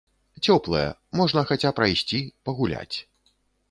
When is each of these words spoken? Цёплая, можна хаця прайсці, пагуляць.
Цёплая, 0.45 0.87
можна 1.21 1.45
хаця 1.53 1.71
прайсці, 1.83 2.19
пагуляць. 2.49 2.97